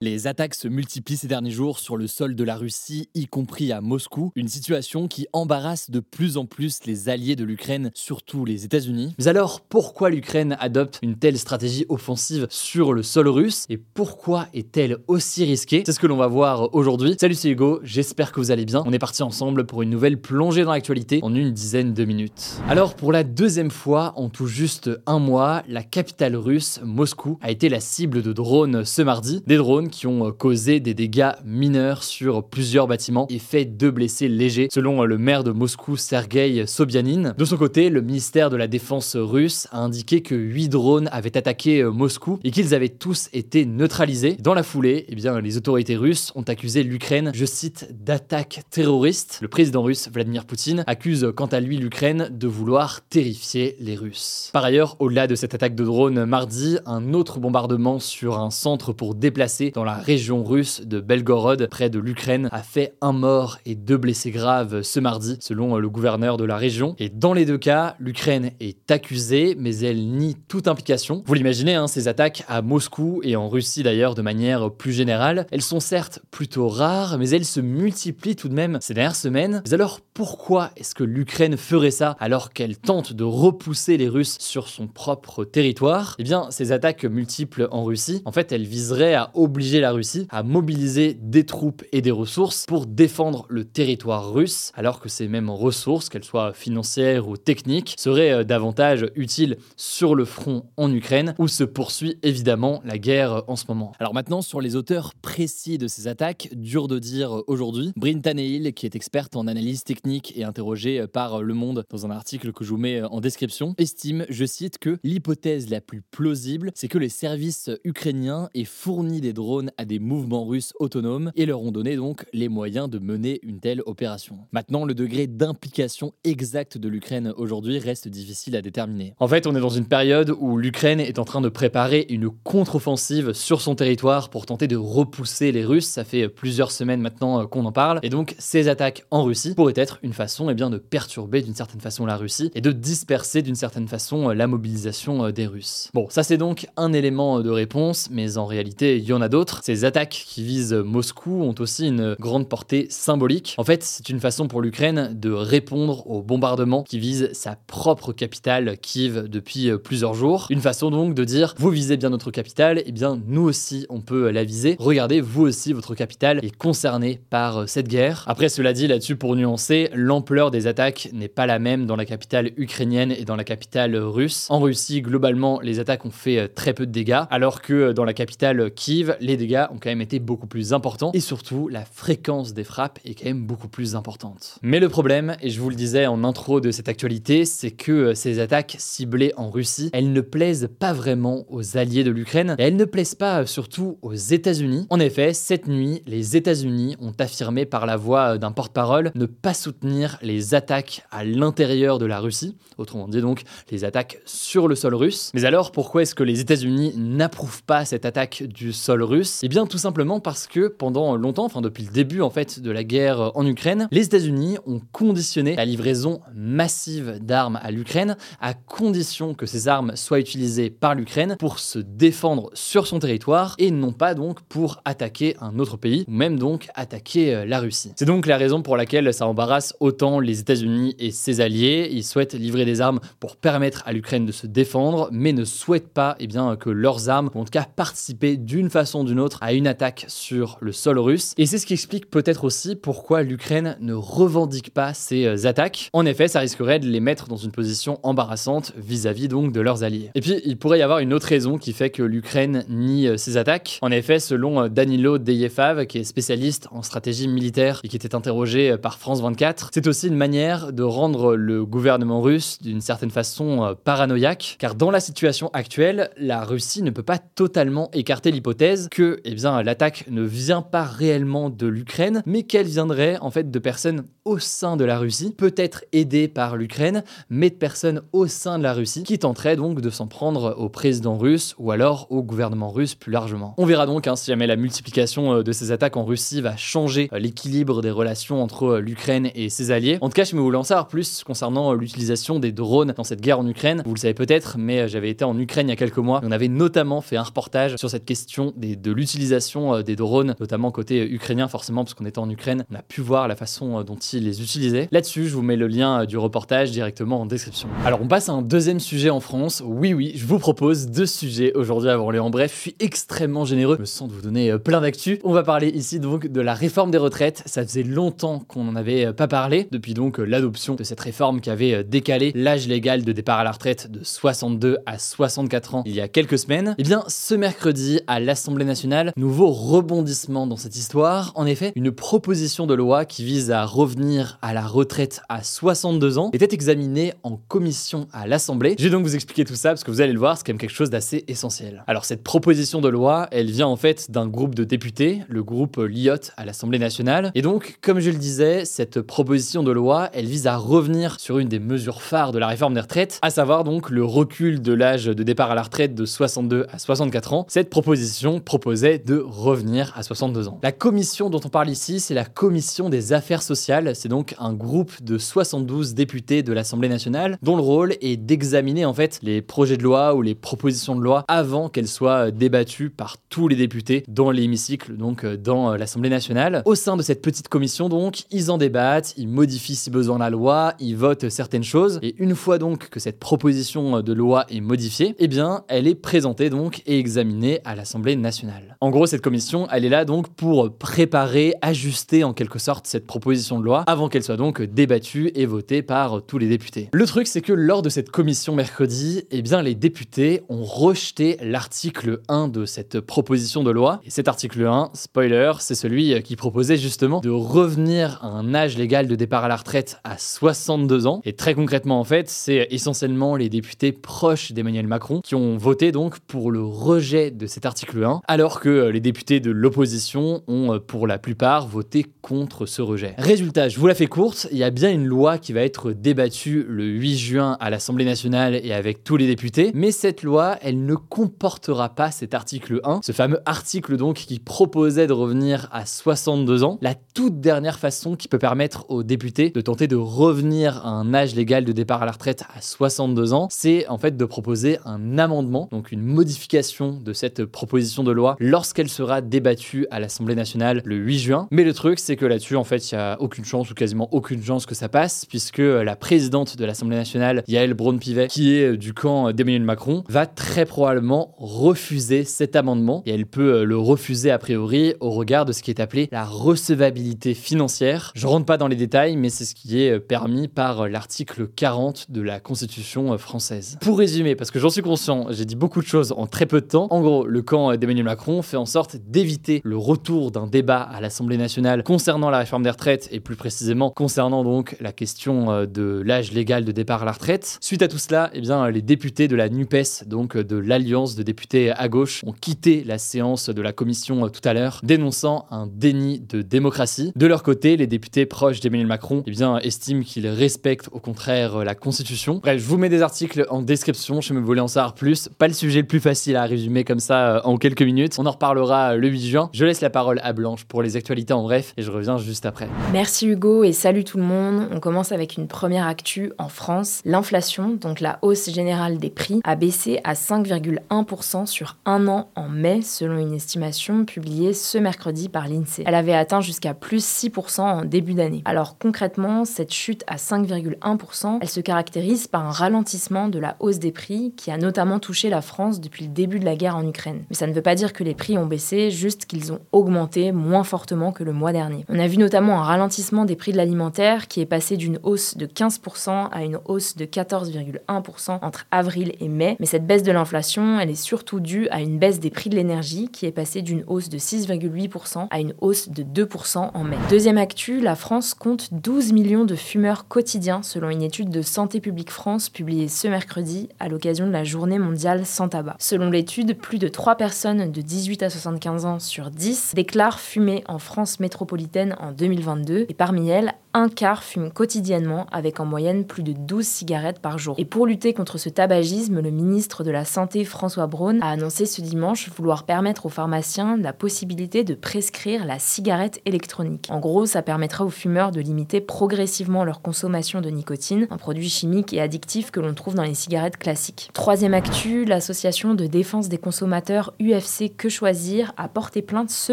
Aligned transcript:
Les 0.00 0.28
attaques 0.28 0.54
se 0.54 0.68
multiplient 0.68 1.16
ces 1.16 1.26
derniers 1.26 1.50
jours 1.50 1.80
sur 1.80 1.96
le 1.96 2.06
sol 2.06 2.36
de 2.36 2.44
la 2.44 2.54
Russie, 2.54 3.08
y 3.16 3.26
compris 3.26 3.72
à 3.72 3.80
Moscou, 3.80 4.30
une 4.36 4.46
situation 4.46 5.08
qui 5.08 5.26
embarrasse 5.32 5.90
de 5.90 5.98
plus 5.98 6.36
en 6.36 6.46
plus 6.46 6.78
les 6.86 7.08
alliés 7.08 7.34
de 7.34 7.42
l'Ukraine, 7.42 7.90
surtout 7.94 8.44
les 8.44 8.64
États-Unis. 8.64 9.16
Mais 9.18 9.26
alors, 9.26 9.60
pourquoi 9.60 10.10
l'Ukraine 10.10 10.56
adopte 10.60 11.00
une 11.02 11.16
telle 11.16 11.36
stratégie 11.36 11.84
offensive 11.88 12.46
sur 12.48 12.92
le 12.92 13.02
sol 13.02 13.26
russe 13.26 13.64
et 13.68 13.76
pourquoi 13.76 14.46
est-elle 14.54 14.98
aussi 15.08 15.44
risquée? 15.44 15.82
C'est 15.84 15.90
ce 15.90 15.98
que 15.98 16.06
l'on 16.06 16.16
va 16.16 16.28
voir 16.28 16.72
aujourd'hui. 16.76 17.16
Salut, 17.20 17.34
c'est 17.34 17.50
Hugo, 17.50 17.80
j'espère 17.82 18.30
que 18.30 18.38
vous 18.38 18.52
allez 18.52 18.66
bien. 18.66 18.84
On 18.86 18.92
est 18.92 19.00
parti 19.00 19.24
ensemble 19.24 19.66
pour 19.66 19.82
une 19.82 19.90
nouvelle 19.90 20.20
plongée 20.20 20.62
dans 20.62 20.70
l'actualité 20.70 21.18
en 21.24 21.34
une 21.34 21.50
dizaine 21.50 21.92
de 21.92 22.04
minutes. 22.04 22.60
Alors, 22.68 22.94
pour 22.94 23.10
la 23.10 23.24
deuxième 23.24 23.72
fois 23.72 24.12
en 24.14 24.28
tout 24.28 24.46
juste 24.46 24.90
un 25.06 25.18
mois, 25.18 25.64
la 25.66 25.82
capitale 25.82 26.36
russe, 26.36 26.78
Moscou, 26.84 27.36
a 27.42 27.50
été 27.50 27.68
la 27.68 27.80
cible 27.80 28.22
de 28.22 28.32
drones 28.32 28.84
ce 28.84 29.02
mardi. 29.02 29.42
Des 29.44 29.56
drones 29.56 29.87
qui 29.88 30.06
ont 30.06 30.26
euh, 30.26 30.30
causé 30.32 30.80
des 30.80 30.94
dégâts 30.94 31.32
mineurs 31.44 32.02
sur 32.02 32.44
plusieurs 32.44 32.86
bâtiments 32.86 33.26
et 33.28 33.38
fait 33.38 33.64
deux 33.64 33.90
blessés 33.90 34.28
légers, 34.28 34.68
selon 34.72 35.02
euh, 35.02 35.06
le 35.06 35.18
maire 35.18 35.44
de 35.44 35.50
Moscou, 35.50 35.96
Sergei 35.96 36.66
Sobyanin. 36.66 37.34
De 37.36 37.44
son 37.44 37.56
côté, 37.56 37.90
le 37.90 38.00
ministère 38.00 38.50
de 38.50 38.56
la 38.56 38.66
Défense 38.66 39.16
russe 39.16 39.68
a 39.72 39.80
indiqué 39.80 40.22
que 40.22 40.34
huit 40.34 40.68
drones 40.68 41.08
avaient 41.12 41.36
attaqué 41.36 41.80
euh, 41.80 41.90
Moscou 41.90 42.38
et 42.44 42.50
qu'ils 42.50 42.74
avaient 42.74 42.88
tous 42.88 43.28
été 43.32 43.66
neutralisés. 43.66 44.36
Dans 44.38 44.54
la 44.54 44.62
foulée, 44.62 45.06
eh 45.08 45.14
bien, 45.14 45.40
les 45.40 45.56
autorités 45.56 45.96
russes 45.96 46.32
ont 46.34 46.42
accusé 46.42 46.82
l'Ukraine, 46.82 47.32
je 47.34 47.44
cite, 47.44 47.88
d'attaque 48.04 48.62
terroriste. 48.70 49.38
Le 49.42 49.48
président 49.48 49.82
russe, 49.82 50.08
Vladimir 50.12 50.44
Poutine, 50.44 50.84
accuse 50.86 51.32
quant 51.36 51.46
à 51.46 51.60
lui 51.60 51.76
l'Ukraine 51.76 52.28
de 52.30 52.46
vouloir 52.46 53.00
terrifier 53.08 53.76
les 53.80 53.94
Russes. 53.94 54.50
Par 54.52 54.64
ailleurs, 54.64 54.96
au-delà 54.98 55.26
de 55.26 55.34
cette 55.34 55.54
attaque 55.54 55.74
de 55.74 55.84
drone 55.84 56.24
mardi, 56.24 56.78
un 56.86 57.12
autre 57.14 57.38
bombardement 57.38 57.98
sur 57.98 58.38
un 58.38 58.50
centre 58.50 58.92
pour 58.92 59.14
déplacer 59.14 59.72
dans 59.78 59.84
la 59.84 59.94
région 59.94 60.42
russe 60.42 60.82
de 60.84 60.98
Belgorod, 60.98 61.68
près 61.70 61.88
de 61.88 62.00
l'Ukraine, 62.00 62.48
a 62.50 62.64
fait 62.64 62.94
un 63.00 63.12
mort 63.12 63.58
et 63.64 63.76
deux 63.76 63.96
blessés 63.96 64.32
graves 64.32 64.82
ce 64.82 64.98
mardi, 64.98 65.36
selon 65.38 65.76
le 65.76 65.88
gouverneur 65.88 66.36
de 66.36 66.42
la 66.42 66.56
région. 66.56 66.96
Et 66.98 67.08
dans 67.08 67.32
les 67.32 67.44
deux 67.44 67.58
cas, 67.58 67.94
l'Ukraine 68.00 68.50
est 68.58 68.90
accusée, 68.90 69.54
mais 69.56 69.78
elle 69.78 70.08
nie 70.08 70.34
toute 70.48 70.66
implication. 70.66 71.22
Vous 71.24 71.34
l'imaginez, 71.34 71.76
hein, 71.76 71.86
ces 71.86 72.08
attaques 72.08 72.42
à 72.48 72.60
Moscou 72.60 73.20
et 73.22 73.36
en 73.36 73.48
Russie 73.48 73.84
d'ailleurs 73.84 74.16
de 74.16 74.22
manière 74.22 74.72
plus 74.72 74.90
générale, 74.90 75.46
elles 75.52 75.62
sont 75.62 75.78
certes 75.78 76.18
plutôt 76.32 76.66
rares, 76.66 77.16
mais 77.16 77.30
elles 77.30 77.44
se 77.44 77.60
multiplient 77.60 78.34
tout 78.34 78.48
de 78.48 78.54
même 78.54 78.78
ces 78.80 78.94
dernières 78.94 79.14
semaines. 79.14 79.62
Mais 79.64 79.74
alors 79.74 80.00
pourquoi 80.12 80.72
est-ce 80.76 80.96
que 80.96 81.04
l'Ukraine 81.04 81.56
ferait 81.56 81.92
ça 81.92 82.16
alors 82.18 82.52
qu'elle 82.52 82.78
tente 82.78 83.12
de 83.12 83.22
repousser 83.22 83.96
les 83.96 84.08
Russes 84.08 84.38
sur 84.40 84.66
son 84.66 84.88
propre 84.88 85.44
territoire? 85.44 86.16
Eh 86.18 86.24
bien, 86.24 86.48
ces 86.50 86.72
attaques 86.72 87.04
multiples 87.04 87.68
en 87.70 87.84
Russie, 87.84 88.22
en 88.24 88.32
fait, 88.32 88.50
elles 88.50 88.66
viseraient 88.66 89.14
à 89.14 89.30
obliger 89.34 89.67
la 89.76 89.92
Russie 89.92 90.26
à 90.30 90.42
mobiliser 90.42 91.14
des 91.20 91.44
troupes 91.44 91.84
et 91.92 92.00
des 92.00 92.10
ressources 92.10 92.64
pour 92.66 92.86
défendre 92.86 93.46
le 93.50 93.64
territoire 93.64 94.32
russe, 94.32 94.72
alors 94.74 95.00
que 95.00 95.08
ces 95.08 95.28
mêmes 95.28 95.50
ressources, 95.50 96.08
qu'elles 96.08 96.24
soient 96.24 96.54
financières 96.54 97.28
ou 97.28 97.36
techniques, 97.36 97.94
seraient 97.98 98.32
euh, 98.32 98.44
davantage 98.44 99.06
utiles 99.14 99.58
sur 99.76 100.14
le 100.14 100.24
front 100.24 100.64
en 100.76 100.92
Ukraine, 100.92 101.34
où 101.38 101.48
se 101.48 101.64
poursuit 101.64 102.18
évidemment 102.22 102.80
la 102.84 102.98
guerre 102.98 103.42
en 103.46 103.56
ce 103.56 103.64
moment. 103.68 103.92
Alors 103.98 104.14
maintenant, 104.14 104.40
sur 104.40 104.60
les 104.60 104.76
auteurs 104.76 105.12
précis 105.20 105.76
de 105.76 105.86
ces 105.86 106.08
attaques, 106.08 106.48
dur 106.52 106.88
de 106.88 106.98
dire 106.98 107.42
aujourd'hui, 107.46 107.92
Bryn 107.96 108.20
Taneil, 108.20 108.72
qui 108.72 108.86
est 108.86 108.96
experte 108.96 109.36
en 109.36 109.46
analyse 109.46 109.84
technique 109.84 110.32
et 110.36 110.44
interrogée 110.44 111.06
par 111.06 111.42
Le 111.42 111.54
Monde 111.54 111.84
dans 111.90 112.06
un 112.06 112.10
article 112.10 112.52
que 112.52 112.64
je 112.64 112.70
vous 112.70 112.78
mets 112.78 113.02
en 113.02 113.20
description, 113.20 113.74
estime, 113.76 114.24
je 114.30 114.46
cite, 114.46 114.78
que 114.78 114.98
l'hypothèse 115.02 115.68
la 115.68 115.80
plus 115.80 116.02
plausible, 116.02 116.70
c'est 116.74 116.88
que 116.88 116.98
les 116.98 117.08
services 117.08 117.70
ukrainiens 117.84 118.48
aient 118.54 118.64
fourni 118.64 119.20
des 119.20 119.32
drones 119.32 119.57
à 119.76 119.84
des 119.84 119.98
mouvements 119.98 120.44
russes 120.44 120.72
autonomes 120.78 121.32
et 121.36 121.46
leur 121.46 121.62
ont 121.62 121.72
donné 121.72 121.96
donc 121.96 122.24
les 122.32 122.48
moyens 122.48 122.88
de 122.88 122.98
mener 122.98 123.40
une 123.42 123.60
telle 123.60 123.82
opération. 123.86 124.38
Maintenant, 124.52 124.84
le 124.84 124.94
degré 124.94 125.26
d'implication 125.26 126.12
exact 126.24 126.78
de 126.78 126.88
l'Ukraine 126.88 127.32
aujourd'hui 127.36 127.78
reste 127.78 128.08
difficile 128.08 128.56
à 128.56 128.62
déterminer. 128.62 129.14
En 129.18 129.28
fait, 129.28 129.46
on 129.46 129.54
est 129.54 129.60
dans 129.60 129.68
une 129.68 129.86
période 129.86 130.34
où 130.38 130.56
l'Ukraine 130.56 131.00
est 131.00 131.18
en 131.18 131.24
train 131.24 131.40
de 131.40 131.48
préparer 131.48 132.06
une 132.08 132.30
contre-offensive 132.30 133.32
sur 133.32 133.60
son 133.60 133.74
territoire 133.74 134.30
pour 134.30 134.46
tenter 134.46 134.68
de 134.68 134.76
repousser 134.76 135.52
les 135.52 135.64
Russes. 135.64 135.86
Ça 135.86 136.04
fait 136.04 136.28
plusieurs 136.28 136.70
semaines 136.70 137.00
maintenant 137.00 137.40
euh, 137.40 137.46
qu'on 137.46 137.64
en 137.64 137.72
parle. 137.72 138.00
Et 138.02 138.10
donc, 138.10 138.34
ces 138.38 138.68
attaques 138.68 139.04
en 139.10 139.24
Russie 139.24 139.54
pourraient 139.54 139.72
être 139.76 139.98
une 140.02 140.12
façon 140.12 140.50
eh 140.50 140.54
bien, 140.54 140.70
de 140.70 140.78
perturber 140.78 141.42
d'une 141.42 141.54
certaine 141.54 141.80
façon 141.80 142.06
la 142.06 142.16
Russie 142.16 142.50
et 142.54 142.60
de 142.60 142.72
disperser 142.72 143.42
d'une 143.42 143.54
certaine 143.54 143.88
façon 143.88 144.30
euh, 144.30 144.34
la 144.34 144.46
mobilisation 144.46 145.24
euh, 145.24 145.32
des 145.32 145.46
Russes. 145.46 145.90
Bon, 145.94 146.06
ça 146.10 146.22
c'est 146.22 146.36
donc 146.36 146.66
un 146.76 146.92
élément 146.92 147.40
de 147.40 147.50
réponse, 147.50 148.08
mais 148.10 148.38
en 148.38 148.46
réalité, 148.46 148.98
il 148.98 149.04
y 149.04 149.12
en 149.12 149.20
a 149.20 149.28
d'autres. 149.28 149.47
Ces 149.62 149.84
attaques 149.84 150.24
qui 150.26 150.42
visent 150.42 150.72
Moscou 150.72 151.42
ont 151.42 151.54
aussi 151.58 151.88
une 151.88 152.16
grande 152.18 152.48
portée 152.48 152.86
symbolique. 152.90 153.54
En 153.58 153.64
fait, 153.64 153.82
c'est 153.82 154.08
une 154.08 154.20
façon 154.20 154.48
pour 154.48 154.62
l'Ukraine 154.62 155.10
de 155.18 155.30
répondre 155.30 156.06
aux 156.08 156.22
bombardements 156.22 156.82
qui 156.82 156.98
visent 156.98 157.30
sa 157.32 157.56
propre 157.66 158.12
capitale, 158.12 158.76
Kiev, 158.80 159.28
depuis 159.28 159.70
plusieurs 159.82 160.14
jours. 160.14 160.46
Une 160.50 160.60
façon 160.60 160.90
donc 160.90 161.14
de 161.14 161.24
dire, 161.24 161.54
vous 161.58 161.70
visez 161.70 161.96
bien 161.96 162.10
notre 162.10 162.30
capitale, 162.30 162.78
et 162.78 162.84
eh 162.86 162.92
bien 162.92 163.20
nous 163.26 163.42
aussi 163.42 163.86
on 163.88 164.00
peut 164.00 164.30
la 164.30 164.44
viser. 164.44 164.76
Regardez, 164.78 165.20
vous 165.20 165.42
aussi 165.42 165.72
votre 165.72 165.94
capitale 165.94 166.40
est 166.42 166.56
concernée 166.56 167.20
par 167.30 167.68
cette 167.68 167.88
guerre. 167.88 168.24
Après, 168.26 168.48
cela 168.48 168.72
dit, 168.72 168.86
là-dessus, 168.86 169.16
pour 169.16 169.36
nuancer, 169.36 169.90
l'ampleur 169.94 170.50
des 170.50 170.66
attaques 170.66 171.08
n'est 171.12 171.28
pas 171.28 171.46
la 171.46 171.58
même 171.58 171.86
dans 171.86 171.96
la 171.96 172.04
capitale 172.04 172.50
ukrainienne 172.56 173.12
et 173.12 173.24
dans 173.24 173.36
la 173.36 173.44
capitale 173.44 173.96
russe. 173.96 174.46
En 174.50 174.60
Russie, 174.60 175.02
globalement, 175.02 175.60
les 175.60 175.80
attaques 175.80 176.04
ont 176.04 176.10
fait 176.10 176.48
très 176.48 176.74
peu 176.74 176.86
de 176.86 176.92
dégâts, 176.92 177.22
alors 177.30 177.62
que 177.62 177.92
dans 177.92 178.04
la 178.04 178.12
capitale 178.12 178.70
Kiev, 178.70 179.16
les 179.20 179.36
dégâts 179.38 179.66
ont 179.70 179.78
quand 179.78 179.90
même 179.90 180.00
été 180.00 180.18
beaucoup 180.18 180.46
plus 180.46 180.72
importants 180.72 181.10
et 181.14 181.20
surtout 181.20 181.68
la 181.68 181.84
fréquence 181.84 182.54
des 182.54 182.64
frappes 182.64 182.98
est 183.04 183.14
quand 183.14 183.26
même 183.26 183.46
beaucoup 183.46 183.68
plus 183.68 183.96
importante. 183.96 184.58
Mais 184.62 184.80
le 184.80 184.88
problème, 184.88 185.36
et 185.40 185.50
je 185.50 185.60
vous 185.60 185.70
le 185.70 185.76
disais 185.76 186.06
en 186.06 186.24
intro 186.24 186.60
de 186.60 186.70
cette 186.70 186.88
actualité, 186.88 187.44
c'est 187.44 187.70
que 187.70 187.92
euh, 187.92 188.14
ces 188.14 188.40
attaques 188.40 188.76
ciblées 188.78 189.32
en 189.36 189.50
Russie, 189.50 189.90
elles 189.92 190.12
ne 190.12 190.20
plaisent 190.20 190.68
pas 190.78 190.92
vraiment 190.92 191.44
aux 191.48 191.76
alliés 191.76 192.04
de 192.04 192.10
l'Ukraine 192.10 192.54
et 192.58 192.64
elles 192.64 192.76
ne 192.76 192.84
plaisent 192.84 193.14
pas 193.14 193.42
euh, 193.42 193.46
surtout 193.46 193.98
aux 194.02 194.14
États-Unis. 194.14 194.86
En 194.90 195.00
effet, 195.00 195.32
cette 195.32 195.66
nuit, 195.66 196.02
les 196.06 196.36
États-Unis 196.36 196.96
ont 197.00 197.12
affirmé 197.18 197.64
par 197.64 197.86
la 197.86 197.96
voix 197.96 198.34
euh, 198.34 198.38
d'un 198.38 198.52
porte-parole 198.52 199.12
ne 199.14 199.26
pas 199.26 199.54
soutenir 199.54 200.18
les 200.22 200.54
attaques 200.54 201.02
à 201.10 201.24
l'intérieur 201.24 201.98
de 201.98 202.06
la 202.06 202.20
Russie, 202.20 202.56
autrement 202.76 203.08
dit 203.08 203.20
donc 203.20 203.42
les 203.70 203.84
attaques 203.84 204.20
sur 204.24 204.68
le 204.68 204.74
sol 204.74 204.94
russe. 204.94 205.30
Mais 205.34 205.44
alors 205.44 205.72
pourquoi 205.72 206.02
est-ce 206.02 206.14
que 206.14 206.22
les 206.22 206.40
États-Unis 206.40 206.94
n'approuvent 206.96 207.62
pas 207.62 207.84
cette 207.84 208.04
attaque 208.04 208.42
du 208.42 208.72
sol 208.72 209.02
russe? 209.02 209.17
Eh 209.42 209.48
bien, 209.48 209.66
tout 209.66 209.78
simplement 209.78 210.20
parce 210.20 210.46
que 210.46 210.68
pendant 210.68 211.16
longtemps, 211.16 211.44
enfin 211.44 211.60
depuis 211.60 211.84
le 211.84 211.90
début 211.90 212.20
en 212.20 212.30
fait 212.30 212.60
de 212.60 212.70
la 212.70 212.84
guerre 212.84 213.32
en 213.34 213.46
Ukraine, 213.46 213.88
les 213.90 214.04
États-Unis 214.04 214.58
ont 214.66 214.80
conditionné 214.92 215.56
la 215.56 215.64
livraison 215.64 216.20
massive 216.34 217.18
d'armes 217.20 217.58
à 217.62 217.70
l'Ukraine 217.70 218.16
à 218.40 218.54
condition 218.54 219.34
que 219.34 219.46
ces 219.46 219.68
armes 219.68 219.96
soient 219.96 220.20
utilisées 220.20 220.70
par 220.70 220.94
l'Ukraine 220.94 221.36
pour 221.38 221.58
se 221.58 221.78
défendre 221.78 222.50
sur 222.54 222.86
son 222.86 222.98
territoire 222.98 223.54
et 223.58 223.70
non 223.70 223.92
pas 223.92 224.14
donc 224.14 224.40
pour 224.42 224.80
attaquer 224.84 225.36
un 225.40 225.58
autre 225.58 225.76
pays 225.76 226.04
ou 226.08 226.12
même 226.12 226.38
donc 226.38 226.68
attaquer 226.74 227.34
euh, 227.34 227.44
la 227.44 227.60
Russie. 227.60 227.92
C'est 227.96 228.04
donc 228.04 228.26
la 228.26 228.36
raison 228.36 228.62
pour 228.62 228.76
laquelle 228.76 229.12
ça 229.12 229.26
embarrasse 229.26 229.74
autant 229.80 230.20
les 230.20 230.40
États-Unis 230.40 230.94
et 230.98 231.10
ses 231.10 231.40
alliés. 231.40 231.88
Ils 231.90 232.04
souhaitent 232.04 232.34
livrer 232.34 232.64
des 232.64 232.80
armes 232.80 233.00
pour 233.20 233.36
permettre 233.36 233.82
à 233.86 233.92
l'Ukraine 233.92 234.26
de 234.26 234.32
se 234.32 234.46
défendre, 234.46 235.08
mais 235.12 235.32
ne 235.32 235.44
souhaitent 235.44 235.92
pas 235.92 236.16
eh 236.20 236.26
bien, 236.26 236.56
que 236.56 236.70
leurs 236.70 237.08
armes, 237.08 237.30
ou 237.34 237.40
en 237.40 237.44
tout 237.44 237.50
cas 237.50 237.66
participer 237.76 238.36
d'une 238.36 238.70
façon 238.70 239.04
ou 239.04 239.07
d'une 239.08 239.20
autre 239.20 239.38
à 239.40 239.52
une 239.52 239.66
attaque 239.66 240.04
sur 240.08 240.58
le 240.60 240.72
sol 240.72 240.98
russe. 240.98 241.34
Et 241.36 241.46
c'est 241.46 241.58
ce 241.58 241.66
qui 241.66 241.72
explique 241.72 242.10
peut-être 242.10 242.44
aussi 242.44 242.76
pourquoi 242.76 243.22
l'Ukraine 243.22 243.76
ne 243.80 243.94
revendique 243.94 244.72
pas 244.72 244.94
ces 244.94 245.24
euh, 245.24 245.46
attaques. 245.48 245.90
En 245.92 246.06
effet, 246.06 246.28
ça 246.28 246.40
risquerait 246.40 246.78
de 246.78 246.86
les 246.86 247.00
mettre 247.00 247.26
dans 247.26 247.36
une 247.36 247.50
position 247.50 247.98
embarrassante 248.02 248.72
vis-à-vis 248.76 249.28
donc 249.28 249.52
de 249.52 249.60
leurs 249.60 249.82
alliés. 249.82 250.10
Et 250.14 250.20
puis, 250.20 250.40
il 250.44 250.56
pourrait 250.56 250.78
y 250.78 250.82
avoir 250.82 251.00
une 251.00 251.12
autre 251.12 251.26
raison 251.26 251.58
qui 251.58 251.72
fait 251.72 251.90
que 251.90 252.02
l'Ukraine 252.02 252.64
nie 252.68 253.08
ces 253.18 253.36
attaques. 253.36 253.78
En 253.82 253.90
effet, 253.90 254.20
selon 254.20 254.68
Danilo 254.68 255.18
Deyefav, 255.18 255.86
qui 255.86 255.98
est 255.98 256.04
spécialiste 256.04 256.68
en 256.70 256.82
stratégie 256.82 257.28
militaire 257.28 257.80
et 257.84 257.88
qui 257.88 257.96
était 257.96 258.14
interrogé 258.14 258.76
par 258.76 258.98
France 258.98 259.20
24, 259.20 259.70
c'est 259.72 259.86
aussi 259.86 260.08
une 260.08 260.16
manière 260.16 260.72
de 260.72 260.82
rendre 260.82 261.34
le 261.34 261.64
gouvernement 261.64 262.20
russe 262.20 262.58
d'une 262.60 262.80
certaine 262.80 263.10
façon 263.10 263.76
paranoïaque, 263.84 264.56
car 264.58 264.74
dans 264.74 264.90
la 264.90 265.00
situation 265.00 265.50
actuelle, 265.52 266.10
la 266.16 266.44
Russie 266.44 266.82
ne 266.82 266.90
peut 266.90 267.02
pas 267.02 267.18
totalement 267.18 267.90
écarter 267.92 268.30
l'hypothèse 268.30 268.88
que 268.98 269.20
eh 269.24 269.36
bien, 269.36 269.62
l'attaque 269.62 270.06
ne 270.10 270.22
vient 270.22 270.60
pas 270.60 270.82
réellement 270.82 271.50
de 271.50 271.68
l'Ukraine, 271.68 272.24
mais 272.26 272.42
qu'elle 272.42 272.66
viendrait 272.66 273.16
en 273.20 273.30
fait 273.30 273.48
de 273.48 273.58
personnes 273.60 274.02
au 274.24 274.40
sein 274.40 274.76
de 274.76 274.84
la 274.84 274.98
Russie, 274.98 275.32
peut-être 275.36 275.84
aidées 275.92 276.26
par 276.26 276.56
l'Ukraine, 276.56 277.04
mais 277.30 277.48
de 277.48 277.54
personnes 277.54 278.02
au 278.12 278.26
sein 278.26 278.58
de 278.58 278.64
la 278.64 278.72
Russie 278.72 279.04
qui 279.04 279.20
tenteraient 279.20 279.54
donc 279.54 279.80
de 279.80 279.88
s'en 279.88 280.08
prendre 280.08 280.56
au 280.58 280.68
président 280.68 281.16
russe 281.16 281.54
ou 281.58 281.70
alors 281.70 282.08
au 282.10 282.24
gouvernement 282.24 282.70
russe 282.70 282.96
plus 282.96 283.12
largement. 283.12 283.54
On 283.56 283.66
verra 283.66 283.86
donc 283.86 284.08
hein, 284.08 284.16
si 284.16 284.26
jamais 284.26 284.48
la 284.48 284.56
multiplication 284.56 285.32
euh, 285.32 285.42
de 285.44 285.52
ces 285.52 285.70
attaques 285.70 285.96
en 285.96 286.04
Russie 286.04 286.40
va 286.40 286.56
changer 286.56 287.08
euh, 287.12 287.20
l'équilibre 287.20 287.80
des 287.80 287.92
relations 287.92 288.42
entre 288.42 288.64
euh, 288.64 288.80
l'Ukraine 288.80 289.30
et 289.36 289.48
ses 289.48 289.70
alliés. 289.70 289.98
En 290.00 290.08
tout 290.08 290.14
cas, 290.14 290.24
je 290.24 290.34
me 290.34 290.56
en 290.56 290.64
savoir 290.64 290.88
plus 290.88 291.22
concernant 291.22 291.72
l'utilisation 291.72 292.40
des 292.40 292.50
drones 292.50 292.94
dans 292.96 293.04
cette 293.04 293.20
guerre 293.20 293.38
en 293.38 293.46
Ukraine. 293.46 293.84
Vous 293.86 293.94
le 293.94 294.00
savez 294.00 294.14
peut-être, 294.14 294.56
mais 294.58 294.88
j'avais 294.88 295.08
été 295.08 295.24
en 295.24 295.38
Ukraine 295.38 295.68
il 295.68 295.70
y 295.70 295.72
a 295.72 295.76
quelques 295.76 295.98
mois. 295.98 296.20
on 296.24 296.32
avait 296.32 296.48
notamment 296.48 297.00
fait 297.00 297.16
un 297.16 297.22
reportage 297.22 297.76
sur 297.76 297.88
cette 297.88 298.04
question 298.04 298.52
de 298.88 298.92
l'utilisation 298.94 299.82
des 299.82 299.96
drones, 299.96 300.34
notamment 300.40 300.70
côté 300.70 301.06
ukrainien 301.08 301.46
forcément, 301.48 301.84
parce 301.84 301.94
qu'on 301.94 302.06
était 302.06 302.18
en 302.18 302.30
Ukraine. 302.30 302.64
On 302.72 302.76
a 302.76 302.82
pu 302.82 303.00
voir 303.02 303.28
la 303.28 303.36
façon 303.36 303.82
dont 303.82 303.96
ils 303.96 304.24
les 304.24 304.40
utilisaient. 304.40 304.88
Là-dessus, 304.92 305.28
je 305.28 305.34
vous 305.34 305.42
mets 305.42 305.56
le 305.56 305.66
lien 305.66 306.06
du 306.06 306.16
reportage 306.16 306.70
directement 306.70 307.20
en 307.20 307.26
description. 307.26 307.68
Alors, 307.84 308.00
on 308.02 308.08
passe 308.08 308.28
à 308.28 308.32
un 308.32 308.42
deuxième 308.42 308.80
sujet 308.80 309.10
en 309.10 309.20
France. 309.20 309.62
Oui, 309.64 309.92
oui, 309.92 310.12
je 310.16 310.24
vous 310.24 310.38
propose 310.38 310.86
deux 310.86 311.06
sujets 311.06 311.52
aujourd'hui 311.54 311.90
avant 311.90 312.10
les 312.10 312.18
en 312.18 312.30
bref. 312.30 312.54
Je 312.54 312.60
suis 312.60 312.76
extrêmement 312.80 313.44
généreux. 313.44 313.76
Je 313.76 313.80
me 313.80 313.86
sens 313.86 314.08
de 314.08 314.14
vous 314.14 314.22
donner 314.22 314.50
euh, 314.50 314.58
plein 314.58 314.80
d'actu. 314.80 315.20
On 315.24 315.32
va 315.32 315.42
parler 315.42 315.68
ici 315.68 316.00
donc 316.00 316.26
de 316.26 316.40
la 316.40 316.54
réforme 316.54 316.90
des 316.90 316.98
retraites. 316.98 317.42
Ça 317.46 317.62
faisait 317.62 317.82
longtemps 317.82 318.40
qu'on 318.40 318.64
n'en 318.64 318.76
avait 318.76 319.06
euh, 319.06 319.12
pas 319.12 319.28
parlé 319.28 319.68
depuis 319.70 319.94
donc 319.94 320.18
euh, 320.18 320.24
l'adoption 320.24 320.74
de 320.74 320.84
cette 320.84 321.00
réforme 321.00 321.40
qui 321.40 321.50
avait 321.50 321.84
décalé 321.84 322.32
l'âge 322.34 322.66
légal 322.66 323.04
de 323.04 323.12
départ 323.12 323.38
à 323.38 323.44
la 323.44 323.52
retraite 323.52 323.90
de 323.90 324.00
62 324.02 324.78
à 324.86 324.98
64 324.98 325.74
ans 325.74 325.82
il 325.86 325.94
y 325.94 326.00
a 326.00 326.08
quelques 326.08 326.38
semaines. 326.38 326.74
Et 326.78 326.82
eh 326.82 326.82
bien, 326.84 327.04
ce 327.08 327.34
mercredi 327.34 328.00
à 328.06 328.20
l'Assemblée 328.20 328.64
nationale, 328.64 328.77
nouveau 329.16 329.50
rebondissement 329.50 330.46
dans 330.46 330.56
cette 330.56 330.76
histoire. 330.76 331.32
En 331.34 331.46
effet, 331.46 331.72
une 331.74 331.90
proposition 331.90 332.66
de 332.66 332.74
loi 332.74 333.04
qui 333.04 333.24
vise 333.24 333.50
à 333.50 333.64
revenir 333.64 334.38
à 334.42 334.52
la 334.52 334.66
retraite 334.66 335.20
à 335.28 335.42
62 335.42 336.18
ans 336.18 336.30
était 336.32 336.54
examinée 336.54 337.14
en 337.22 337.36
commission 337.36 338.08
à 338.12 338.26
l'Assemblée. 338.26 338.76
Je 338.78 338.84
vais 338.84 338.90
donc 338.90 339.04
vous 339.04 339.14
expliquer 339.14 339.44
tout 339.44 339.54
ça 339.54 339.70
parce 339.70 339.84
que 339.84 339.90
vous 339.90 340.00
allez 340.00 340.12
le 340.12 340.18
voir, 340.18 340.36
c'est 340.36 340.44
quand 340.44 340.52
même 340.52 340.58
quelque 340.58 340.70
chose 340.70 340.90
d'assez 340.90 341.24
essentiel. 341.28 341.84
Alors 341.86 342.04
cette 342.04 342.22
proposition 342.22 342.80
de 342.80 342.88
loi, 342.88 343.28
elle 343.30 343.50
vient 343.50 343.66
en 343.66 343.76
fait 343.76 344.10
d'un 344.10 344.26
groupe 344.26 344.54
de 344.54 344.64
députés, 344.64 345.22
le 345.28 345.42
groupe 345.42 345.76
LIOT 345.78 346.32
à 346.36 346.44
l'Assemblée 346.44 346.78
nationale. 346.78 347.32
Et 347.34 347.42
donc, 347.42 347.78
comme 347.80 348.00
je 348.00 348.10
le 348.10 348.18
disais, 348.18 348.64
cette 348.64 349.00
proposition 349.00 349.62
de 349.62 349.72
loi, 349.72 350.10
elle 350.12 350.26
vise 350.26 350.46
à 350.46 350.56
revenir 350.56 351.18
sur 351.20 351.38
une 351.38 351.48
des 351.48 351.58
mesures 351.58 352.02
phares 352.02 352.32
de 352.32 352.38
la 352.38 352.46
réforme 352.46 352.74
des 352.74 352.80
retraites, 352.80 353.18
à 353.22 353.30
savoir 353.30 353.64
donc 353.64 353.90
le 353.90 354.04
recul 354.04 354.62
de 354.62 354.72
l'âge 354.72 355.06
de 355.06 355.22
départ 355.22 355.50
à 355.50 355.54
la 355.54 355.62
retraite 355.62 355.94
de 355.94 356.04
62 356.04 356.66
à 356.72 356.78
64 356.78 357.32
ans. 357.32 357.46
Cette 357.48 357.70
proposition 357.70 358.40
de 358.68 359.24
revenir 359.26 359.92
à 359.96 360.02
62 360.02 360.48
ans. 360.48 360.60
La 360.62 360.72
commission 360.72 361.30
dont 361.30 361.40
on 361.42 361.48
parle 361.48 361.70
ici, 361.70 362.00
c'est 362.00 362.12
la 362.12 362.26
commission 362.26 362.90
des 362.90 363.14
affaires 363.14 363.40
sociales. 363.40 363.96
C'est 363.96 364.10
donc 364.10 364.34
un 364.38 364.52
groupe 364.52 365.02
de 365.02 365.16
72 365.16 365.94
députés 365.94 366.42
de 366.42 366.52
l'Assemblée 366.52 366.90
nationale 366.90 367.38
dont 367.42 367.56
le 367.56 367.62
rôle 367.62 367.94
est 368.02 368.18
d'examiner 368.18 368.84
en 368.84 368.92
fait 368.92 369.20
les 369.22 369.40
projets 369.40 369.78
de 369.78 369.82
loi 369.82 370.14
ou 370.14 370.20
les 370.20 370.34
propositions 370.34 370.96
de 370.96 371.00
loi 371.00 371.24
avant 371.28 371.70
qu'elles 371.70 371.88
soient 371.88 372.30
débattues 372.30 372.90
par 372.90 373.16
tous 373.30 373.48
les 373.48 373.56
députés 373.56 374.04
dans 374.06 374.30
l'hémicycle, 374.30 374.96
donc 374.96 375.24
euh, 375.24 375.38
dans 375.38 375.72
euh, 375.72 375.76
l'Assemblée 375.78 376.10
nationale. 376.10 376.62
Au 376.66 376.74
sein 376.74 376.96
de 376.98 377.02
cette 377.02 377.22
petite 377.22 377.48
commission, 377.48 377.88
donc, 377.88 378.24
ils 378.30 378.50
en 378.50 378.58
débattent, 378.58 379.14
ils 379.16 379.28
modifient 379.28 379.76
si 379.76 379.90
besoin 379.90 380.18
la 380.18 380.28
loi, 380.28 380.74
ils 380.78 380.96
votent 380.96 381.30
certaines 381.30 381.64
choses, 381.64 382.00
et 382.02 382.14
une 382.18 382.34
fois 382.34 382.58
donc 382.58 382.90
que 382.90 383.00
cette 383.00 383.18
proposition 383.18 384.02
de 384.02 384.12
loi 384.12 384.44
est 384.50 384.60
modifiée, 384.60 385.14
eh 385.18 385.28
bien, 385.28 385.64
elle 385.68 385.86
est 385.86 385.94
présentée 385.94 386.50
donc 386.50 386.82
et 386.86 386.98
examinée 386.98 387.60
à 387.64 387.74
l'Assemblée 387.74 388.16
nationale. 388.16 388.57
En 388.80 388.90
gros, 388.90 389.06
cette 389.06 389.22
commission, 389.22 389.66
elle 389.72 389.84
est 389.84 389.88
là 389.88 390.04
donc 390.04 390.28
pour 390.28 390.76
préparer, 390.76 391.54
ajuster 391.62 392.24
en 392.24 392.32
quelque 392.32 392.58
sorte 392.58 392.86
cette 392.86 393.06
proposition 393.06 393.58
de 393.58 393.64
loi 393.64 393.84
avant 393.86 394.08
qu'elle 394.08 394.22
soit 394.22 394.36
donc 394.36 394.62
débattue 394.62 395.30
et 395.34 395.46
votée 395.46 395.82
par 395.82 396.22
tous 396.22 396.38
les 396.38 396.48
députés. 396.48 396.88
Le 396.92 397.06
truc, 397.06 397.26
c'est 397.26 397.40
que 397.40 397.52
lors 397.52 397.82
de 397.82 397.88
cette 397.88 398.10
commission 398.10 398.54
mercredi, 398.54 399.24
eh 399.30 399.42
bien, 399.42 399.62
les 399.62 399.74
députés 399.74 400.42
ont 400.48 400.64
rejeté 400.64 401.36
l'article 401.42 402.20
1 402.28 402.48
de 402.48 402.64
cette 402.64 403.00
proposition 403.00 403.62
de 403.62 403.70
loi. 403.70 404.00
Et 404.04 404.10
cet 404.10 404.28
article 404.28 404.64
1, 404.64 404.90
spoiler, 404.94 405.52
c'est 405.60 405.74
celui 405.74 406.22
qui 406.22 406.36
proposait 406.36 406.76
justement 406.76 407.20
de 407.20 407.30
revenir 407.30 408.18
à 408.22 408.28
un 408.28 408.54
âge 408.54 408.76
légal 408.78 409.06
de 409.06 409.14
départ 409.14 409.44
à 409.44 409.48
la 409.48 409.56
retraite 409.56 409.98
à 410.04 410.18
62 410.18 411.06
ans. 411.06 411.20
Et 411.24 411.32
très 411.32 411.54
concrètement, 411.54 412.00
en 412.00 412.04
fait, 412.04 412.28
c'est 412.28 412.68
essentiellement 412.70 413.36
les 413.36 413.48
députés 413.48 413.92
proches 413.92 414.52
d'Emmanuel 414.52 414.86
Macron 414.86 415.20
qui 415.20 415.34
ont 415.34 415.56
voté 415.56 415.92
donc 415.92 416.18
pour 416.20 416.50
le 416.50 416.62
rejet 416.62 417.30
de 417.30 417.46
cet 417.46 417.66
article 417.66 418.04
1, 418.04 418.22
alors 418.26 418.47
que 418.48 418.88
les 418.88 419.00
députés 419.00 419.40
de 419.40 419.50
l'opposition 419.50 420.42
ont 420.48 420.78
pour 420.80 421.06
la 421.06 421.18
plupart 421.18 421.66
voté 421.66 422.06
contre 422.22 422.66
ce 422.66 422.82
rejet. 422.82 423.14
Résultat, 423.18 423.68
je 423.68 423.78
vous 423.78 423.86
la 423.86 423.94
fais 423.94 424.06
courte, 424.06 424.48
il 424.50 424.58
y 424.58 424.64
a 424.64 424.70
bien 424.70 424.90
une 424.90 425.06
loi 425.06 425.38
qui 425.38 425.52
va 425.52 425.60
être 425.60 425.92
débattue 425.92 426.64
le 426.68 426.84
8 426.84 427.16
juin 427.16 427.56
à 427.60 427.70
l'Assemblée 427.70 428.04
nationale 428.04 428.54
et 428.62 428.72
avec 428.72 429.04
tous 429.04 429.16
les 429.16 429.26
députés, 429.26 429.70
mais 429.74 429.90
cette 429.90 430.22
loi, 430.22 430.56
elle 430.62 430.84
ne 430.84 430.94
comportera 430.94 431.90
pas 431.90 432.10
cet 432.10 432.34
article 432.34 432.80
1, 432.84 433.00
ce 433.02 433.12
fameux 433.12 433.40
article 433.46 433.96
donc 433.96 434.16
qui 434.16 434.38
proposait 434.38 435.06
de 435.06 435.12
revenir 435.12 435.68
à 435.72 435.86
62 435.86 436.64
ans, 436.64 436.78
la 436.80 436.94
toute 436.94 437.40
dernière 437.40 437.78
façon 437.78 438.16
qui 438.16 438.28
peut 438.28 438.38
permettre 438.38 438.86
aux 438.88 439.02
députés 439.02 439.50
de 439.50 439.60
tenter 439.60 439.86
de 439.86 439.96
revenir 439.96 440.86
à 440.86 440.90
un 440.90 441.14
âge 441.14 441.34
légal 441.34 441.64
de 441.64 441.72
départ 441.72 442.02
à 442.02 442.06
la 442.06 442.12
retraite 442.12 442.44
à 442.54 442.60
62 442.60 443.32
ans, 443.32 443.48
c'est 443.50 443.86
en 443.88 443.98
fait 443.98 444.16
de 444.16 444.24
proposer 444.24 444.78
un 444.84 445.18
amendement, 445.18 445.68
donc 445.70 445.92
une 445.92 446.02
modification 446.02 446.98
de 447.00 447.12
cette 447.12 447.44
proposition 447.44 448.04
de 448.04 448.12
loi 448.12 448.36
lorsqu'elle 448.38 448.88
sera 448.88 449.20
débattue 449.20 449.86
à 449.90 450.00
l'Assemblée 450.00 450.34
nationale 450.34 450.82
le 450.84 450.96
8 450.96 451.18
juin. 451.18 451.48
Mais 451.50 451.64
le 451.64 451.74
truc, 451.74 451.98
c'est 451.98 452.16
que 452.16 452.26
là-dessus, 452.26 452.56
en 452.56 452.64
fait, 452.64 452.90
il 452.90 452.94
n'y 452.94 453.00
a 453.00 453.20
aucune 453.20 453.44
chance 453.44 453.70
ou 453.70 453.74
quasiment 453.74 454.08
aucune 454.12 454.42
chance 454.42 454.66
que 454.66 454.74
ça 454.74 454.88
passe, 454.88 455.24
puisque 455.24 455.58
la 455.58 455.96
présidente 455.96 456.56
de 456.56 456.64
l'Assemblée 456.64 456.96
nationale, 456.96 457.42
Yael 457.48 457.74
Braun-Pivet, 457.74 458.28
qui 458.28 458.54
est 458.54 458.76
du 458.76 458.94
camp 458.94 459.32
d'Emmanuel 459.32 459.62
Macron, 459.62 460.04
va 460.08 460.26
très 460.26 460.64
probablement 460.64 461.34
refuser 461.38 462.24
cet 462.24 462.56
amendement 462.56 463.02
et 463.06 463.10
elle 463.10 463.26
peut 463.26 463.54
euh, 463.54 463.64
le 463.64 463.78
refuser 463.78 464.30
a 464.30 464.38
priori 464.38 464.94
au 465.00 465.10
regard 465.10 465.44
de 465.44 465.52
ce 465.52 465.62
qui 465.62 465.70
est 465.70 465.80
appelé 465.80 466.08
la 466.12 466.24
recevabilité 466.24 467.34
financière. 467.34 468.12
Je 468.14 468.26
rentre 468.26 468.46
pas 468.46 468.56
dans 468.56 468.68
les 468.68 468.76
détails, 468.76 469.16
mais 469.16 469.30
c'est 469.30 469.44
ce 469.44 469.54
qui 469.54 469.82
est 469.82 469.92
euh, 469.92 470.00
permis 470.00 470.48
par 470.48 470.82
euh, 470.82 470.88
l'article 470.88 471.48
40 471.48 472.10
de 472.10 472.20
la 472.20 472.40
Constitution 472.40 473.16
française. 473.18 473.78
Pour 473.80 473.98
résumer, 473.98 474.34
parce 474.34 474.50
que 474.50 474.58
j'en 474.58 474.70
suis 474.70 474.82
conscient, 474.82 475.26
j'ai 475.30 475.44
dit 475.44 475.56
beaucoup 475.56 475.80
de 475.80 475.86
choses 475.86 476.12
en 476.16 476.26
très 476.26 476.46
peu 476.46 476.60
de 476.60 476.66
temps. 476.66 476.88
En 476.90 477.00
gros, 477.00 477.26
le 477.26 477.42
camp 477.42 477.74
d'Emmanuel 477.76 478.04
Macron 478.04 478.17
fait 478.42 478.56
en 478.56 478.66
sorte 478.66 478.96
d'éviter 478.96 479.60
le 479.64 479.76
retour 479.76 480.30
d'un 480.30 480.46
débat 480.46 480.80
à 480.80 481.00
l'Assemblée 481.00 481.36
nationale 481.36 481.82
concernant 481.82 482.30
la 482.30 482.38
réforme 482.38 482.62
des 482.62 482.70
retraites 482.70 483.08
et 483.12 483.20
plus 483.20 483.36
précisément 483.36 483.90
concernant 483.90 484.44
donc 484.44 484.76
la 484.80 484.92
question 484.92 485.64
de 485.64 486.02
l'âge 486.04 486.32
légal 486.32 486.64
de 486.64 486.72
départ 486.72 487.02
à 487.02 487.04
la 487.04 487.12
retraite. 487.12 487.58
Suite 487.60 487.82
à 487.82 487.88
tout 487.88 487.98
cela, 487.98 488.30
eh 488.32 488.40
bien, 488.40 488.68
les 488.70 488.82
députés 488.82 489.28
de 489.28 489.36
la 489.36 489.48
NUPES, 489.48 490.06
donc 490.06 490.36
de 490.36 490.56
l'Alliance 490.56 491.14
de 491.14 491.22
députés 491.22 491.70
à 491.70 491.88
gauche, 491.88 492.22
ont 492.24 492.32
quitté 492.32 492.84
la 492.84 492.98
séance 492.98 493.48
de 493.48 493.62
la 493.62 493.72
commission 493.72 494.24
euh, 494.24 494.28
tout 494.28 494.46
à 494.46 494.54
l'heure, 494.54 494.80
dénonçant 494.82 495.46
un 495.50 495.66
déni 495.66 496.20
de 496.20 496.42
démocratie. 496.42 497.12
De 497.16 497.26
leur 497.26 497.42
côté, 497.42 497.76
les 497.76 497.86
députés 497.86 498.26
proches 498.26 498.60
d'Emmanuel 498.60 498.86
Macron 498.86 499.22
eh 499.26 499.30
bien, 499.30 499.58
estiment 499.58 500.02
qu'ils 500.02 500.26
respectent 500.28 500.88
au 500.92 501.00
contraire 501.00 501.56
euh, 501.56 501.64
la 501.64 501.74
Constitution. 501.74 502.40
Bref, 502.42 502.60
je 502.60 502.66
vous 502.66 502.78
mets 502.78 502.88
des 502.88 503.02
articles 503.02 503.46
en 503.50 503.62
description, 503.62 504.20
je 504.20 504.34
me 504.34 504.40
voulais 504.40 504.60
en 504.60 504.68
savoir 504.68 504.94
plus. 504.94 505.28
Pas 505.38 505.48
le 505.48 505.54
sujet 505.54 505.80
le 505.80 505.86
plus 505.86 506.00
facile 506.00 506.36
à 506.36 506.44
résumer 506.44 506.84
comme 506.84 507.00
ça 507.00 507.36
euh, 507.36 507.40
en 507.44 507.56
quelques 507.56 507.82
minutes. 507.82 508.07
On 508.16 508.26
en 508.26 508.30
reparlera 508.30 508.96
le 508.96 509.08
8 509.08 509.28
juin. 509.28 509.50
Je 509.52 509.64
laisse 509.64 509.80
la 509.80 509.90
parole 509.90 510.20
à 510.22 510.32
Blanche 510.32 510.64
pour 510.64 510.82
les 510.82 510.96
actualités 510.96 511.32
en 511.32 511.42
bref 511.42 511.74
et 511.76 511.82
je 511.82 511.90
reviens 511.90 512.16
juste 512.18 512.46
après. 512.46 512.68
Merci 512.92 513.26
Hugo 513.26 513.64
et 513.64 513.72
salut 513.72 514.04
tout 514.04 514.18
le 514.18 514.24
monde. 514.24 514.68
On 514.72 514.80
commence 514.80 515.12
avec 515.12 515.36
une 515.36 515.48
première 515.48 515.86
actu 515.86 516.32
en 516.38 516.48
France. 516.48 517.00
L'inflation, 517.04 517.70
donc 517.70 518.00
la 518.00 518.18
hausse 518.22 518.50
générale 518.50 518.98
des 518.98 519.10
prix, 519.10 519.40
a 519.44 519.56
baissé 519.56 520.00
à 520.04 520.14
5,1% 520.14 521.46
sur 521.46 521.76
un 521.84 522.06
an 522.08 522.28
en 522.36 522.48
mai, 522.48 522.82
selon 522.82 523.18
une 523.18 523.34
estimation 523.34 524.04
publiée 524.04 524.52
ce 524.52 524.78
mercredi 524.78 525.28
par 525.28 525.48
l'INSEE. 525.48 525.84
Elle 525.86 525.94
avait 525.94 526.14
atteint 526.14 526.40
jusqu'à 526.40 526.74
plus 526.74 527.04
6% 527.04 527.60
en 527.60 527.84
début 527.84 528.14
d'année. 528.14 528.42
Alors 528.44 528.78
concrètement, 528.78 529.44
cette 529.44 529.72
chute 529.72 530.04
à 530.06 530.16
5,1%, 530.16 531.38
elle 531.40 531.48
se 531.48 531.60
caractérise 531.60 532.26
par 532.26 532.46
un 532.46 532.50
ralentissement 532.50 533.28
de 533.28 533.38
la 533.38 533.56
hausse 533.60 533.78
des 533.78 533.92
prix 533.92 534.32
qui 534.36 534.50
a 534.50 534.56
notamment 534.56 534.98
touché 534.98 535.30
la 535.30 535.40
France 535.40 535.80
depuis 535.80 536.04
le 536.04 536.10
début 536.10 536.38
de 536.38 536.44
la 536.44 536.56
guerre 536.56 536.76
en 536.76 536.86
Ukraine. 536.86 537.24
Mais 537.30 537.36
ça 537.36 537.46
ne 537.46 537.52
veut 537.52 537.62
pas 537.62 537.74
dire 537.74 537.92
que 537.92 537.97
que 537.98 538.04
les 538.04 538.14
prix 538.14 538.38
ont 538.38 538.46
baissé, 538.46 538.92
juste 538.92 539.26
qu'ils 539.26 539.52
ont 539.52 539.58
augmenté 539.72 540.30
moins 540.30 540.62
fortement 540.62 541.10
que 541.10 541.24
le 541.24 541.32
mois 541.32 541.52
dernier. 541.52 541.84
On 541.88 541.98
a 541.98 542.06
vu 542.06 542.16
notamment 542.16 542.60
un 542.60 542.62
ralentissement 542.62 543.24
des 543.24 543.34
prix 543.34 543.50
de 543.50 543.56
l'alimentaire 543.56 544.28
qui 544.28 544.40
est 544.40 544.46
passé 544.46 544.76
d'une 544.76 545.00
hausse 545.02 545.36
de 545.36 545.46
15% 545.46 546.28
à 546.30 546.44
une 546.44 546.60
hausse 546.66 546.96
de 546.96 547.04
14,1% 547.04 548.38
entre 548.40 548.66
avril 548.70 549.14
et 549.18 549.26
mai, 549.26 549.56
mais 549.58 549.66
cette 549.66 549.84
baisse 549.84 550.04
de 550.04 550.12
l'inflation, 550.12 550.78
elle 550.78 550.90
est 550.90 550.94
surtout 550.94 551.40
due 551.40 551.66
à 551.70 551.80
une 551.80 551.98
baisse 551.98 552.20
des 552.20 552.30
prix 552.30 552.50
de 552.50 552.54
l'énergie 552.54 553.08
qui 553.08 553.26
est 553.26 553.32
passée 553.32 553.62
d'une 553.62 553.82
hausse 553.88 554.08
de 554.08 554.18
6,8% 554.18 555.26
à 555.28 555.40
une 555.40 555.54
hausse 555.60 555.88
de 555.88 556.04
2% 556.04 556.70
en 556.72 556.84
mai. 556.84 556.98
Deuxième 557.10 557.36
actu, 557.36 557.80
la 557.80 557.96
France 557.96 558.32
compte 558.32 558.68
12 558.70 559.12
millions 559.12 559.44
de 559.44 559.56
fumeurs 559.56 560.06
quotidiens 560.06 560.62
selon 560.62 560.88
une 560.88 561.02
étude 561.02 561.30
de 561.30 561.42
Santé 561.42 561.80
publique 561.80 562.12
France 562.12 562.48
publiée 562.48 562.86
ce 562.86 563.08
mercredi 563.08 563.68
à 563.80 563.88
l'occasion 563.88 564.28
de 564.28 564.32
la 564.32 564.44
journée 564.44 564.78
mondiale 564.78 565.26
sans 565.26 565.48
tabac. 565.48 565.74
Selon 565.80 566.10
l'étude, 566.10 566.56
plus 566.56 566.78
de 566.78 566.86
3 566.86 567.16
personnes 567.16 567.72
de 567.72 567.80
18 567.88 568.22
à 568.22 568.28
75 568.28 568.84
ans 568.84 568.98
sur 568.98 569.30
10 569.30 569.72
déclarent 569.74 570.20
fumer 570.20 570.62
en 570.68 570.78
France 570.78 571.20
métropolitaine 571.20 571.96
en 571.98 572.12
2022 572.12 572.84
et 572.86 572.92
parmi 572.92 573.30
elles, 573.30 573.54
un 573.74 573.88
quart 573.88 574.24
fume 574.24 574.50
quotidiennement 574.50 575.26
avec 575.30 575.60
en 575.60 575.66
moyenne 575.66 576.04
plus 576.04 576.22
de 576.22 576.32
12 576.32 576.66
cigarettes 576.66 577.20
par 577.20 577.38
jour. 577.38 577.54
Et 577.58 577.64
pour 577.64 577.86
lutter 577.86 578.14
contre 578.14 578.38
ce 578.38 578.48
tabagisme, 578.48 579.20
le 579.20 579.30
ministre 579.30 579.84
de 579.84 579.90
la 579.90 580.04
Santé 580.04 580.44
François 580.44 580.86
Braun 580.86 581.20
a 581.20 581.30
annoncé 581.30 581.66
ce 581.66 581.80
dimanche 581.80 582.30
vouloir 582.30 582.64
permettre 582.64 583.06
aux 583.06 583.10
pharmaciens 583.10 583.76
la 583.76 583.92
possibilité 583.92 584.64
de 584.64 584.74
prescrire 584.74 585.44
la 585.44 585.58
cigarette 585.58 586.20
électronique. 586.24 586.86
En 586.90 586.98
gros, 587.00 587.26
ça 587.26 587.42
permettra 587.42 587.84
aux 587.84 587.90
fumeurs 587.90 588.32
de 588.32 588.40
limiter 588.40 588.80
progressivement 588.80 589.64
leur 589.64 589.82
consommation 589.82 590.40
de 590.40 590.50
nicotine, 590.50 591.06
un 591.10 591.18
produit 591.18 591.48
chimique 591.48 591.92
et 591.92 592.00
addictif 592.00 592.50
que 592.50 592.60
l'on 592.60 592.74
trouve 592.74 592.94
dans 592.94 593.02
les 593.02 593.14
cigarettes 593.14 593.58
classiques. 593.58 594.10
Troisième 594.12 594.54
actu, 594.54 595.04
l'association 595.04 595.74
de 595.74 595.86
défense 595.86 596.28
des 596.28 596.38
consommateurs 596.38 597.12
UFC 597.20 597.74
Que 597.76 597.88
Choisir 597.88 598.52
a 598.56 598.68
porté 598.68 599.02
plainte 599.02 599.30
ce 599.30 599.52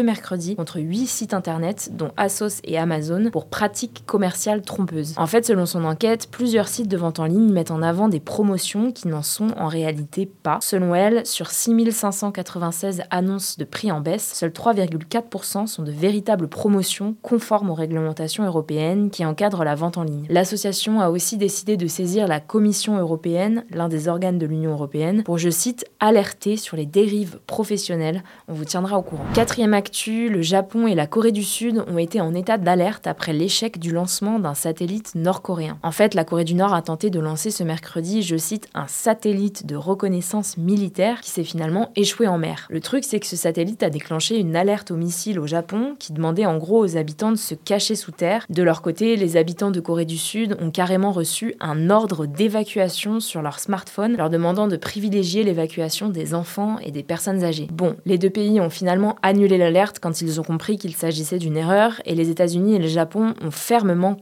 mercredi 0.00 0.56
contre 0.56 0.80
8 0.80 1.06
sites 1.06 1.34
internet, 1.34 1.90
dont 1.92 2.12
Asos 2.16 2.60
et 2.64 2.78
Amazon, 2.78 3.30
pour 3.30 3.46
pratiques 3.46 4.04
commerciale 4.06 4.62
trompeuse. 4.62 5.14
En 5.16 5.26
fait, 5.26 5.44
selon 5.44 5.66
son 5.66 5.84
enquête, 5.84 6.28
plusieurs 6.30 6.68
sites 6.68 6.88
de 6.88 6.96
vente 6.96 7.18
en 7.18 7.24
ligne 7.24 7.52
mettent 7.52 7.70
en 7.70 7.82
avant 7.82 8.08
des 8.08 8.20
promotions 8.20 8.92
qui 8.92 9.08
n'en 9.08 9.22
sont 9.22 9.48
en 9.58 9.68
réalité 9.68 10.26
pas. 10.26 10.58
Selon 10.62 10.94
elle, 10.94 11.26
sur 11.26 11.50
6596 11.50 13.02
annonces 13.10 13.58
de 13.58 13.64
prix 13.64 13.90
en 13.90 14.00
baisse, 14.00 14.32
seuls 14.34 14.50
3,4% 14.50 15.66
sont 15.66 15.82
de 15.82 15.90
véritables 15.90 16.48
promotions 16.48 17.16
conformes 17.22 17.70
aux 17.70 17.74
réglementations 17.74 18.44
européennes 18.44 19.10
qui 19.10 19.24
encadrent 19.24 19.64
la 19.64 19.74
vente 19.74 19.98
en 19.98 20.04
ligne. 20.04 20.26
L'association 20.30 21.00
a 21.00 21.10
aussi 21.10 21.36
décidé 21.36 21.76
de 21.76 21.86
saisir 21.86 22.28
la 22.28 22.40
Commission 22.40 22.98
européenne, 22.98 23.64
l'un 23.70 23.88
des 23.88 24.08
organes 24.08 24.38
de 24.38 24.46
l'Union 24.46 24.72
européenne, 24.72 25.22
pour, 25.24 25.38
je 25.38 25.50
cite, 25.50 25.84
alerter 26.00 26.56
sur 26.56 26.76
les 26.76 26.86
dérives 26.86 27.38
professionnelles. 27.46 28.22
On 28.48 28.54
vous 28.54 28.64
tiendra 28.64 28.98
au 28.98 29.02
courant. 29.02 29.24
Quatrième 29.34 29.74
actu, 29.74 30.28
le 30.28 30.42
Japon 30.42 30.86
et 30.86 30.94
la 30.94 31.06
Corée 31.06 31.32
du 31.32 31.44
Sud 31.44 31.84
ont 31.88 31.98
été 31.98 32.20
en 32.20 32.34
état 32.34 32.58
d'alerte 32.58 33.06
après 33.06 33.32
l'échec 33.32 33.78
du 33.78 33.95
lancement 33.96 34.38
d'un 34.38 34.54
satellite 34.54 35.14
nord-coréen. 35.14 35.78
En 35.82 35.90
fait, 35.90 36.14
la 36.14 36.24
Corée 36.24 36.44
du 36.44 36.54
Nord 36.54 36.74
a 36.74 36.82
tenté 36.82 37.08
de 37.08 37.18
lancer 37.18 37.50
ce 37.50 37.64
mercredi, 37.64 38.22
je 38.22 38.36
cite, 38.36 38.68
un 38.74 38.86
satellite 38.86 39.66
de 39.66 39.74
reconnaissance 39.74 40.58
militaire 40.58 41.20
qui 41.22 41.30
s'est 41.30 41.44
finalement 41.44 41.90
échoué 41.96 42.28
en 42.28 42.36
mer. 42.36 42.66
Le 42.68 42.80
truc, 42.80 43.04
c'est 43.04 43.20
que 43.20 43.26
ce 43.26 43.36
satellite 43.36 43.82
a 43.82 43.90
déclenché 43.90 44.38
une 44.38 44.54
alerte 44.54 44.90
au 44.90 44.96
missile 44.96 45.40
au 45.40 45.46
Japon 45.46 45.96
qui 45.98 46.12
demandait 46.12 46.46
en 46.46 46.58
gros 46.58 46.84
aux 46.84 46.96
habitants 46.96 47.32
de 47.32 47.36
se 47.36 47.54
cacher 47.54 47.94
sous 47.94 48.12
terre. 48.12 48.44
De 48.50 48.62
leur 48.62 48.82
côté, 48.82 49.16
les 49.16 49.36
habitants 49.36 49.70
de 49.70 49.80
Corée 49.80 50.04
du 50.04 50.18
Sud 50.18 50.56
ont 50.60 50.70
carrément 50.70 51.10
reçu 51.10 51.54
un 51.60 51.88
ordre 51.88 52.26
d'évacuation 52.26 53.18
sur 53.20 53.40
leur 53.40 53.58
smartphone, 53.58 54.16
leur 54.16 54.28
demandant 54.28 54.68
de 54.68 54.76
privilégier 54.76 55.42
l'évacuation 55.42 56.10
des 56.10 56.34
enfants 56.34 56.78
et 56.84 56.90
des 56.90 57.02
personnes 57.02 57.42
âgées. 57.42 57.68
Bon, 57.72 57.96
les 58.04 58.18
deux 58.18 58.30
pays 58.30 58.60
ont 58.60 58.70
finalement 58.70 59.16
annulé 59.22 59.56
l'alerte 59.56 59.98
quand 60.00 60.20
ils 60.20 60.38
ont 60.38 60.44
compris 60.44 60.76
qu'il 60.76 60.94
s'agissait 60.94 61.38
d'une 61.38 61.56
erreur, 61.56 62.00
et 62.04 62.14
les 62.14 62.28
États-Unis 62.28 62.74
et 62.74 62.78
le 62.78 62.88
Japon 62.88 63.34
ont 63.42 63.50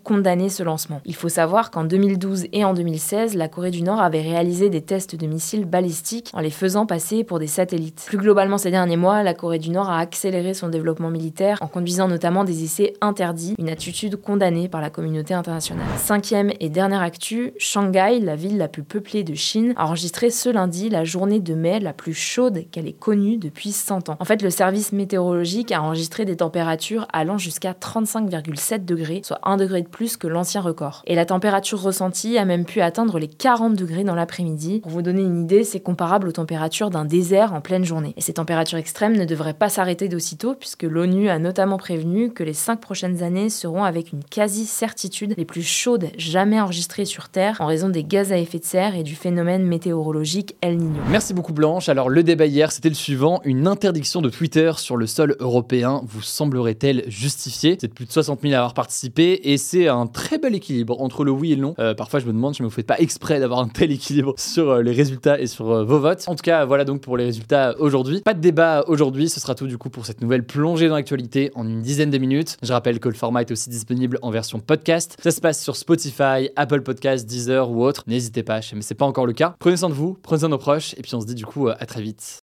condamné 0.03 0.49
ce 0.49 0.63
lancement. 0.63 1.01
Il 1.05 1.15
faut 1.15 1.29
savoir 1.29 1.71
qu'en 1.71 1.85
2012 1.85 2.47
et 2.53 2.65
en 2.65 2.75
2016, 2.75 3.35
la 3.35 3.49
Corée 3.49 3.71
du 3.71 3.83
Nord 3.83 4.01
avait 4.01 4.21
réalisé 4.21 4.71
des 4.71 4.83
tests 4.83 5.17
de 5.17 5.27
missiles 5.27 5.65
balistiques 5.65 6.31
en 6.33 6.41
les 6.41 6.51
faisant 6.51 6.87
passer 6.87 7.25
pour 7.25 7.39
des 7.39 7.47
satellites. 7.47 8.05
Plus 8.07 8.19
globalement 8.19 8.59
ces 8.59 8.71
derniers 8.71 8.97
mois, 8.97 9.23
la 9.23 9.35
Corée 9.35 9.59
du 9.59 9.71
Nord 9.71 9.91
a 9.91 9.99
accéléré 9.99 10.55
son 10.55 10.69
développement 10.69 11.11
militaire 11.11 11.59
en 11.61 11.67
conduisant 11.67 12.09
notamment 12.09 12.45
des 12.45 12.65
essais 12.65 12.95
interdits, 13.01 13.55
une 13.59 13.69
attitude 13.69 14.17
condamnée 14.17 14.69
par 14.69 14.81
la 14.81 14.91
communauté 14.91 15.35
internationale. 15.35 15.87
Cinquième 15.99 16.53
et 16.61 16.69
dernière 16.69 17.03
actu, 17.03 17.53
Shanghai, 17.59 18.21
la 18.21 18.37
ville 18.37 18.59
la 18.59 18.69
plus 18.69 18.85
peuplée 18.85 19.25
de 19.25 19.35
Chine, 19.35 19.75
a 19.77 19.87
enregistré 19.87 20.31
ce 20.31 20.49
lundi 20.49 20.89
la 20.89 21.05
journée 21.05 21.41
de 21.41 21.55
mai 21.55 21.81
la 21.81 21.93
plus 21.93 22.15
chaude 22.15 22.65
qu'elle 22.71 22.87
ait 22.87 22.93
connue 22.93 23.37
depuis 23.37 23.73
100 23.73 24.11
ans. 24.11 24.17
En 24.21 24.25
fait, 24.25 24.43
le 24.43 24.51
service 24.51 24.93
météorologique 24.93 25.73
a 25.73 25.83
enregistré 25.83 26.25
des 26.25 26.37
températures 26.37 27.07
allant 27.13 27.39
jusqu'à 27.39 27.73
35,7 27.73 28.85
degrés, 28.85 29.21
soit 29.25 29.39
1 29.55 29.57
degré 29.57 29.83
de 29.83 29.89
plus 29.89 30.17
que 30.17 30.27
l'ancien 30.27 30.61
record. 30.61 31.03
Et 31.07 31.15
la 31.15 31.25
température 31.25 31.81
ressentie 31.81 32.39
a 32.39 32.45
même 32.45 32.65
pu 32.65 32.81
atteindre 32.81 33.19
les 33.19 33.29
40 33.29 33.75
degrés 33.77 34.05
dans 34.05 34.15
l'après-midi. 34.15 34.81
Pour 34.81 34.91
vous 34.91 35.03
donner 35.03 35.23
une 35.23 35.43
idée, 35.43 35.65
c'est 35.65 35.81
comparable 35.81 36.29
aux 36.29 36.33
températures 36.33 36.91
d'un 36.91 37.05
désert 37.05 37.53
en 37.53 37.61
pleine 37.61 37.85
journée. 37.85 38.15
Et 38.17 38.21
ces 38.21 38.35
températures 38.35 38.79
extrêmes 38.79 39.17
ne 39.17 39.25
devraient 39.25 39.55
pas 39.55 39.69
s'arrêter 39.69 40.09
d'aussitôt, 40.09 40.55
puisque 40.55 40.83
l'ONU 40.83 41.29
a 41.29 41.39
notamment 41.39 41.77
prévenu 41.77 42.33
que 42.33 42.43
les 42.43 42.53
5 42.53 42.81
prochaines 42.81 43.23
années 43.23 43.49
seront 43.49 43.85
avec 43.85 44.13
une 44.13 44.25
quasi-certitude 44.25 45.35
les 45.37 45.45
plus 45.45 45.63
chaudes 45.63 46.09
jamais 46.19 46.61
enregistrées 46.61 47.05
sur 47.05 47.29
Terre 47.29 47.57
en 47.61 47.67
raison 47.67 47.89
des 47.89 48.05
gaz 48.05 48.33
à 48.33 48.39
effet 48.39 48.59
de 48.59 48.65
serre 48.65 48.97
et 48.97 49.03
du 49.03 49.15
phénomène 49.15 49.65
météorologique 49.65 50.57
El 50.61 50.79
Niño. 50.79 51.01
Merci 51.09 51.35
beaucoup 51.35 51.53
Blanche. 51.53 51.89
Alors 51.89 52.09
le 52.09 52.23
débat 52.23 52.47
hier, 52.47 52.73
c'était 52.73 52.89
le 52.89 52.95
suivant. 52.95 53.41
Une 53.45 53.67
interdiction 53.67 54.21
de 54.21 54.29
Twitter 54.29 54.73
sur 54.77 54.97
le 54.97 55.07
sol 55.07 55.37
européen 55.39 56.03
vous 56.05 56.23
semblerait-elle 56.23 57.05
justifiée? 57.09 57.77
C'est 57.81 57.93
plus 57.93 58.07
de 58.07 58.13
60 58.13 58.41
000 58.43 58.55
à 58.55 58.57
avoir 58.59 58.75
participé 58.75 59.44
et 59.45 59.59
c'est 59.59 59.89
un 59.89 60.07
très 60.07 60.39
bel 60.39 60.55
équilibre 60.55 61.01
entre 61.01 61.23
le 61.25 61.31
oui 61.31 61.53
et 61.53 61.57
le 61.57 61.63
non. 61.63 61.75
Euh, 61.79 61.95
parfois, 61.95 62.21
je 62.21 62.27
me 62.27 62.33
demande 62.33 62.55
si 62.55 62.63
vous 62.63 62.69
ne 62.69 62.73
faites 62.73 62.87
pas 62.87 62.99
exprès 62.99 63.41
d'avoir 63.41 63.61
un 63.61 63.69
tel 63.69 63.93
équilibre 63.93 64.35
sur 64.39 64.71
euh, 64.71 64.83
les 64.83 64.93
résultats 64.93 65.39
et 65.39 65.47
sur 65.47 65.71
euh, 65.71 65.85
vos 65.85 66.01
votes. 66.01 66.25
En 66.27 66.35
tout 66.35 66.43
cas, 66.43 66.65
voilà 66.65 66.85
donc 66.85 67.01
pour 67.01 67.17
les 67.17 67.25
résultats 67.25 67.75
aujourd'hui. 67.79 68.23
Pas 68.23 68.35
de 68.35 68.41
débat 68.41 68.85
aujourd'hui, 68.89 69.29
ce 69.29 69.41
sera 69.41 69.55
tout 69.55 69.67
du 69.67 69.79
coup 69.79 69.91
pour 69.91 70.07
cette 70.07 70.21
nouvelle 70.21 70.45
plongée 70.45 70.89
dans 70.89 70.95
l'actualité 70.95 71.51
en 71.55 71.69
une 71.69 71.83
dizaine 71.83 72.11
de 72.11 72.19
minutes. 72.19 72.57
Je 72.63 72.73
rappelle 72.73 72.99
que 73.01 73.09
le 73.09 73.15
format 73.15 73.43
est 73.43 73.51
aussi 73.51 73.71
disponible 73.71 74.19
en 74.23 74.31
version 74.31 74.61
podcast. 74.61 75.17
Ça 75.23 75.31
se 75.31 75.41
passe 75.41 75.63
sur 75.63 75.77
Spotify, 75.77 76.49
Apple 76.57 76.81
Podcasts, 76.83 77.27
Deezer 77.27 77.71
ou 77.71 77.85
autre. 77.85 78.05
N'hésitez 78.07 78.43
pas, 78.43 78.61
mais 78.75 78.83
c'est 78.83 78.95
pas 78.95 79.07
encore 79.07 79.27
le 79.27 79.33
cas. 79.33 79.55
Prenez 79.59 79.77
soin 79.77 79.89
de 79.89 79.95
vous, 79.95 80.17
prenez 80.23 80.41
soin 80.41 80.49
de 80.49 80.55
nos 80.55 80.59
proches 80.59 80.95
et 80.97 81.03
puis 81.03 81.15
on 81.15 81.21
se 81.21 81.27
dit 81.27 81.35
du 81.35 81.47
coup 81.47 81.69
à 81.69 81.87
très 81.87 82.01
vite. 82.01 82.44